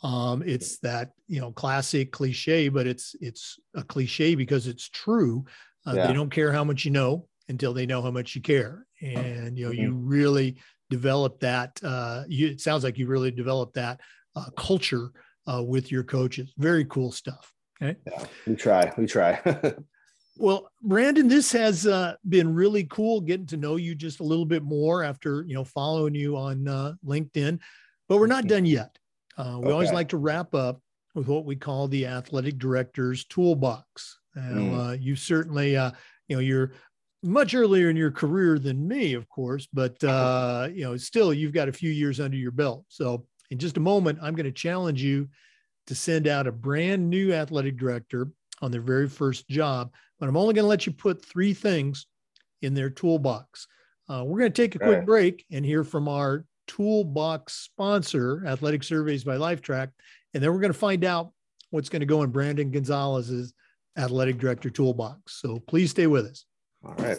[0.03, 5.45] Um, it's that you know classic cliche, but it's it's a cliche because it's true.
[5.87, 6.07] Uh, yeah.
[6.07, 9.59] They don't care how much you know until they know how much you care, and
[9.59, 9.83] you know mm-hmm.
[9.83, 10.57] you really
[10.89, 11.79] develop that.
[11.83, 14.01] Uh, you, it sounds like you really developed that
[14.37, 15.11] uh, culture
[15.53, 16.53] uh, with your coaches.
[16.57, 17.53] Very cool stuff.
[17.83, 18.93] Okay, yeah, we try.
[18.97, 19.41] We try.
[20.41, 24.45] Well, Brandon, this has uh, been really cool getting to know you just a little
[24.45, 27.59] bit more after you know following you on uh, LinkedIn.
[28.09, 28.99] But we're not done yet.
[29.37, 29.73] Uh, we okay.
[29.73, 30.81] always like to wrap up
[31.15, 34.19] with what we call the athletic director's toolbox.
[34.35, 34.89] And mm.
[34.89, 35.91] uh, you certainly, uh,
[36.29, 36.73] you know, you're
[37.23, 41.53] much earlier in your career than me, of course, but uh, you know, still you've
[41.53, 42.85] got a few years under your belt.
[42.89, 45.29] So in just a moment, I'm going to challenge you
[45.87, 48.29] to send out a brand new athletic director
[48.61, 49.93] on their very first job.
[50.19, 52.07] But I'm only going to let you put three things
[52.63, 53.67] in their toolbox.
[54.09, 55.07] Uh, we're going to take a quick right.
[55.07, 59.91] break and hear from our toolbox sponsor, Athletic Surveys by Lifetrack.
[60.35, 61.33] And then we're going to find out
[61.71, 63.53] what's going to go in Brandon Gonzalez's
[63.97, 65.41] athletic director toolbox.
[65.41, 66.45] So please stay with us.
[66.85, 67.19] All right.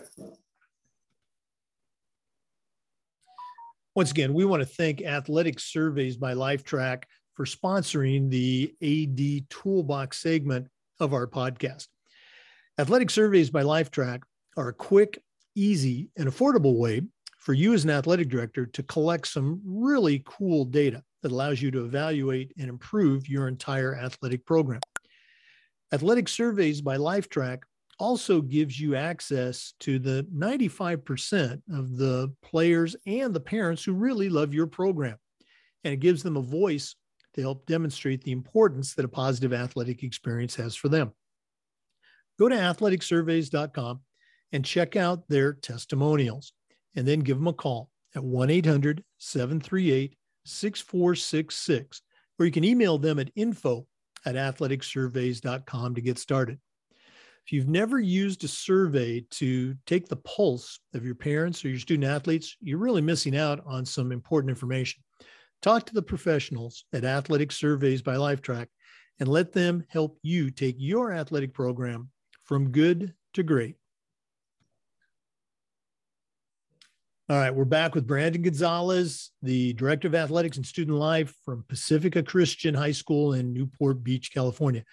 [3.95, 10.21] Once again, we want to thank Athletic Surveys by Lifetrack for sponsoring the AD Toolbox
[10.21, 10.67] segment
[10.99, 11.87] of our podcast.
[12.77, 14.21] Athletic Surveys by Lifetrack
[14.55, 15.21] are a quick,
[15.55, 17.01] easy, and affordable way
[17.49, 21.71] for you as an athletic director to collect some really cool data that allows you
[21.71, 24.79] to evaluate and improve your entire athletic program.
[25.91, 27.61] Athletic Surveys by Lifetrack
[27.97, 34.29] also gives you access to the 95% of the players and the parents who really
[34.29, 35.17] love your program.
[35.83, 36.93] And it gives them a voice
[37.33, 41.13] to help demonstrate the importance that a positive athletic experience has for them.
[42.37, 44.01] Go to athleticsurveys.com
[44.51, 46.53] and check out their testimonials
[46.99, 52.01] and then give them a call at 1 800 738 6466,
[52.37, 53.87] or you can email them at info
[54.25, 56.59] at athleticsurveys.com to get started.
[57.45, 61.79] If you've never used a survey to take the pulse of your parents or your
[61.79, 65.01] student athletes, you're really missing out on some important information.
[65.61, 68.67] Talk to the professionals at Athletic Surveys by Lifetrack
[69.21, 72.09] and let them help you take your athletic program
[72.43, 73.77] from good to great.
[77.31, 81.63] All right, we're back with Brandon Gonzalez, the Director of Athletics and Student Life from
[81.67, 84.83] Pacifica Christian High School in Newport Beach, California.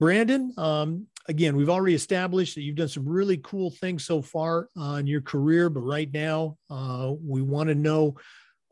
[0.00, 4.70] Brandon, um, again, we've already established that you've done some really cool things so far
[4.80, 8.16] uh, in your career, but right now uh, we want to know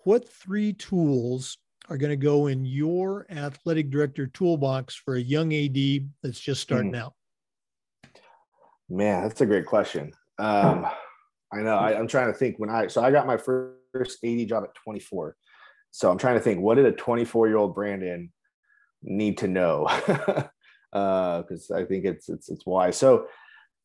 [0.05, 1.59] what three tools
[1.91, 6.63] are going to go in your athletic director toolbox for a young AD that's just
[6.63, 7.01] starting mm.
[7.01, 7.13] out?
[8.89, 10.15] Man, that's a great question.
[10.39, 10.87] Um,
[11.53, 11.77] I know.
[11.77, 14.75] I, am trying to think when I so I got my first AD job at
[14.85, 15.37] 24.
[15.91, 18.33] So I'm trying to think what did a 24 year old Brandon
[19.03, 19.87] need to know?
[20.07, 20.51] Because
[21.71, 22.97] uh, I think it's it's it's wise.
[22.97, 23.27] So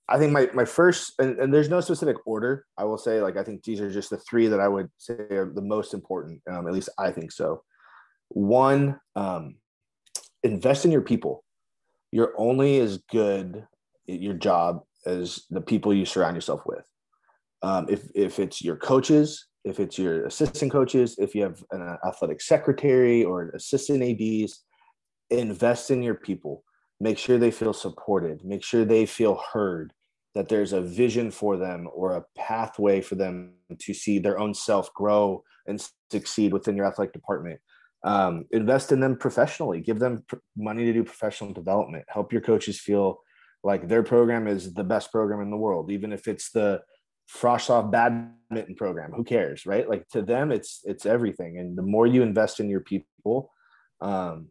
[0.09, 2.65] I think my my first and, and, there's no specific order.
[2.77, 5.13] I will say like I think these are just the three that I would say
[5.13, 6.41] are the most important.
[6.49, 7.63] Um, at least I think so.
[8.29, 9.55] One, um,
[10.43, 11.43] invest in your people.
[12.11, 13.65] You're only as good
[14.09, 16.83] at your job as the people you surround yourself with.
[17.63, 21.97] Um, if if it's your coaches, if it's your assistant coaches, if you have an
[22.05, 24.63] athletic secretary or assistant ads,
[25.29, 26.63] invest in your people.
[26.99, 28.43] Make sure they feel supported.
[28.43, 29.93] Make sure they feel heard
[30.33, 34.53] that there's a vision for them or a pathway for them to see their own
[34.53, 37.59] self grow and succeed within your athletic department.
[38.03, 42.41] Um, invest in them professionally, give them pr- money to do professional development, help your
[42.41, 43.19] coaches feel
[43.63, 46.81] like their program is the best program in the world, even if it's the
[47.29, 49.11] frosh-soph badminton program.
[49.11, 49.87] Who cares, right?
[49.89, 51.59] Like to them, it's it's everything.
[51.59, 53.51] And the more you invest in your people,
[54.01, 54.47] um,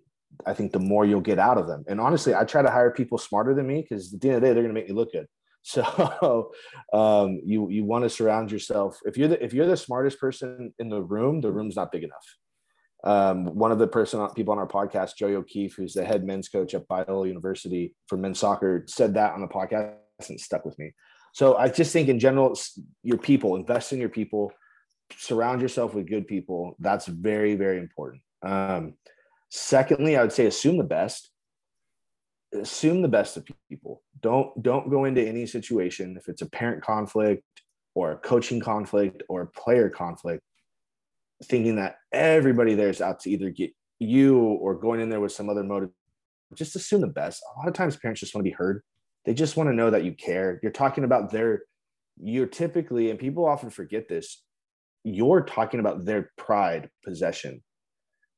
[0.47, 1.85] I think the more you'll get out of them.
[1.89, 4.43] And honestly, I try to hire people smarter than me because at the end of
[4.43, 5.27] the day, they're going to make me look good.
[5.63, 6.53] So
[6.95, 8.99] um, you you want to surround yourself.
[9.05, 12.03] If you're the if you're the smartest person in the room, the room's not big
[12.03, 12.25] enough.
[13.05, 16.49] Um, one of the person people on our podcast, Joey O'Keefe, who's the head men's
[16.49, 19.97] coach at Biola University for men's soccer, said that on the podcast
[20.29, 20.93] and stuck with me.
[21.33, 22.59] So I just think in general,
[23.03, 24.53] your people, invest in your people,
[25.17, 26.77] surround yourself with good people.
[26.79, 28.23] That's very, very important.
[28.43, 28.95] Um,
[29.49, 31.31] secondly, I would say assume the best
[32.53, 34.03] assume the best of people.
[34.21, 37.45] Don't don't go into any situation if it's a parent conflict
[37.95, 40.43] or a coaching conflict or a player conflict
[41.45, 45.33] thinking that everybody there is out to either get you or going in there with
[45.33, 45.91] some other motive.
[46.55, 47.43] Just assume the best.
[47.43, 48.83] A lot of times parents just want to be heard.
[49.25, 50.59] They just want to know that you care.
[50.63, 51.63] You're talking about their
[52.23, 54.43] you're typically and people often forget this.
[55.05, 57.63] You're talking about their pride possession.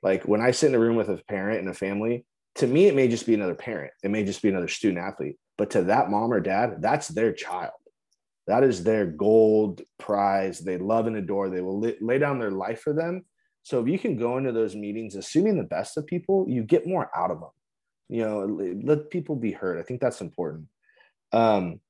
[0.02, 2.24] Like when I sit in a room with a parent and a family,
[2.56, 3.92] to me, it may just be another parent.
[4.02, 5.36] It may just be another student athlete.
[5.58, 7.72] But to that mom or dad, that's their child.
[8.46, 10.60] That is their gold prize.
[10.60, 11.48] They love and adore.
[11.48, 13.24] They will lay, down their life for them.
[13.62, 16.86] So if you can go into those meetings assuming the best of people, you get
[16.86, 17.50] more out of them.
[18.08, 19.78] You know, let people be heard.
[19.78, 20.66] I think that's important.
[21.32, 21.80] Um,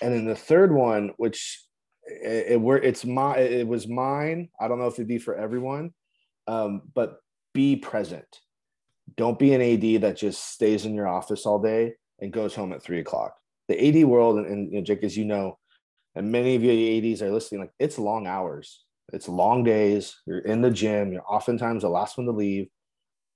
[0.00, 1.62] and then the third one, which
[2.04, 4.48] it, it were it's my it was mine.
[4.60, 5.92] I don't know if it'd be for everyone,
[6.46, 7.18] um, but
[7.54, 8.26] be present
[9.16, 12.72] don't be an AD that just stays in your office all day and goes home
[12.72, 13.34] at three o'clock.
[13.68, 15.58] The AD world, and, and you know, Jake, as you know,
[16.14, 20.16] and many of you ADs are listening, like it's long hours, it's long days.
[20.26, 22.68] You're in the gym, you're oftentimes the last one to leave,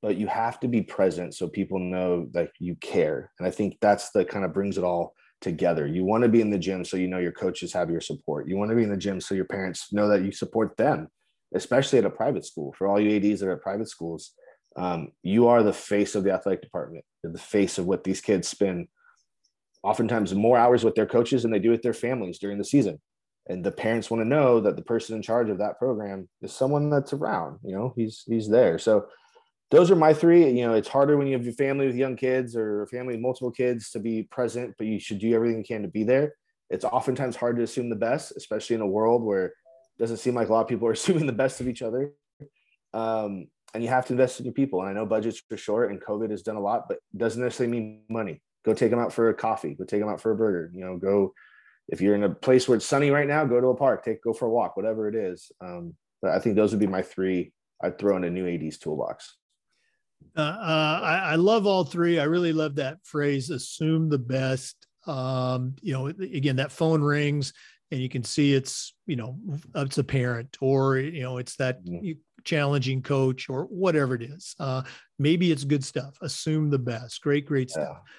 [0.01, 3.31] but you have to be present so people know that you care.
[3.39, 5.87] And I think that's the kind of brings it all together.
[5.87, 8.49] You want to be in the gym so you know your coaches have your support.
[8.49, 11.09] You want to be in the gym so your parents know that you support them,
[11.55, 12.75] especially at a private school.
[12.79, 14.33] For all you ADs that are at private schools,
[14.77, 17.05] um, you are the face of the athletic department.
[17.23, 18.89] You're the face of what these kids spend
[19.83, 23.01] oftentimes more hours with their coaches than they do with their families during the season.
[23.49, 26.53] And the parents want to know that the person in charge of that program is
[26.53, 28.79] someone that's around, you know, he's, he's there.
[28.79, 29.07] So
[29.73, 32.15] those are my three, you know, it's harder when you have your family with young
[32.15, 35.65] kids or family with multiple kids to be present, but you should do everything you
[35.65, 36.35] can to be there.
[36.69, 39.53] It's oftentimes hard to assume the best, especially in a world where it
[39.99, 42.13] doesn't seem like a lot of people are assuming the best of each other.
[42.93, 44.83] Um, and you have to invest in your people.
[44.83, 47.73] And I know budgets are short and COVID has done a lot, but doesn't necessarily
[47.73, 48.43] mean money.
[48.67, 50.85] Go take them out for a coffee, go take them out for a burger, you
[50.85, 51.33] know, go,
[51.89, 54.23] if you're in a place where it's sunny right now, go to a park, take,
[54.23, 55.51] go for a walk, whatever it is.
[55.63, 57.53] Um, but I think those would be my three.
[57.83, 59.39] I'd throw in a new AD's toolbox.
[60.37, 62.19] Uh, uh, I, I, love all three.
[62.19, 64.87] I really love that phrase, assume the best.
[65.07, 67.53] Um, you know, again, that phone rings
[67.91, 69.39] and you can see it's, you know,
[69.75, 71.81] it's a parent or, you know, it's that
[72.45, 74.55] challenging coach or whatever it is.
[74.59, 74.83] Uh,
[75.19, 76.17] maybe it's good stuff.
[76.23, 77.21] Assume the best.
[77.21, 77.99] Great, great stuff.
[78.03, 78.13] Yeah.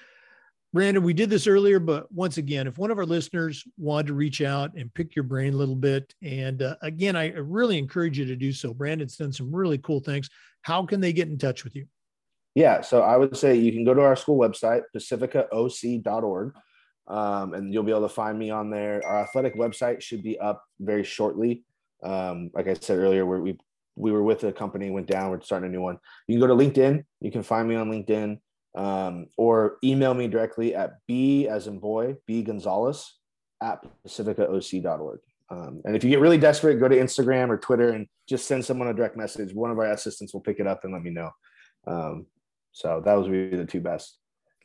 [0.74, 4.14] Brandon, we did this earlier, but once again, if one of our listeners wanted to
[4.14, 8.18] reach out and pick your brain a little bit, and uh, again, I really encourage
[8.18, 8.74] you to do so.
[8.74, 10.28] Brandon's done some really cool things.
[10.62, 11.86] How can they get in touch with you?
[12.54, 16.54] Yeah, so I would say you can go to our school website, pacificaoc.org,
[17.08, 19.02] um, and you'll be able to find me on there.
[19.04, 21.64] Our athletic website should be up very shortly.
[22.04, 23.58] Um, like I said earlier, we
[23.96, 25.98] we were with a company, went down, we're starting a new one.
[26.26, 27.04] You can go to LinkedIn.
[27.20, 28.38] You can find me on LinkedIn
[28.74, 33.14] um, or email me directly at B as in boy, B Gonzalez
[33.62, 35.20] at pacificaoc.org.
[35.50, 38.64] Um, and if you get really desperate, go to Instagram or Twitter and just send
[38.64, 39.54] someone a direct message.
[39.54, 41.30] One of our assistants will pick it up and let me know.
[41.86, 42.26] Um,
[42.74, 44.18] so that was really the two best.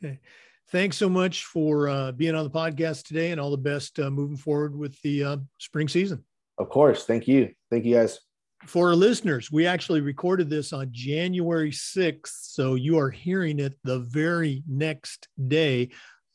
[0.04, 0.20] Okay.
[0.68, 4.10] Thanks so much for uh, being on the podcast today and all the best uh,
[4.10, 6.24] moving forward with the uh, spring season.
[6.58, 7.06] Of course.
[7.06, 7.50] Thank you.
[7.70, 8.20] Thank you guys
[8.66, 12.28] for our listeners, we actually recorded this on January 6th.
[12.42, 15.90] So you are hearing it the very next day.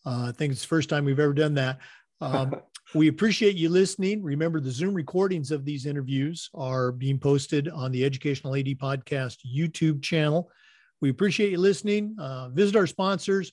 [0.06, 1.80] Uh, I think it's the first time we've ever done that.
[2.22, 2.56] Um,
[2.96, 4.24] we appreciate you listening.
[4.24, 9.38] Remember, the Zoom recordings of these interviews are being posted on the Educational AD Podcast
[9.46, 10.50] YouTube channel.
[11.02, 12.16] We appreciate you listening.
[12.20, 13.52] Uh, visit our sponsors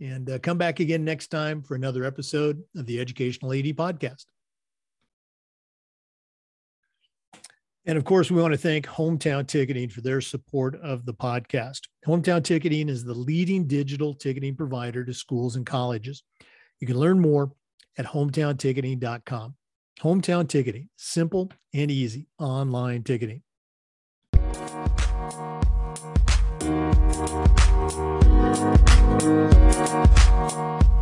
[0.00, 4.24] and uh, come back again next time for another episode of the Educational AD Podcast.
[7.86, 11.80] And of course, we want to thank Hometown Ticketing for their support of the podcast.
[12.06, 16.22] Hometown Ticketing is the leading digital ticketing provider to schools and colleges.
[16.80, 17.52] You can learn more
[17.98, 19.54] at hometownticketing.com.
[20.00, 23.42] Hometown Ticketing, simple and easy online ticketing.
[27.26, 27.54] Thank
[30.82, 30.93] you.